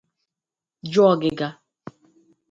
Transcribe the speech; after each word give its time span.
jụ 0.91 1.01
ọgịga 1.11 1.47